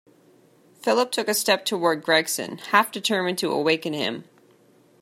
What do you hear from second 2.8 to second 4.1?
determined to awaken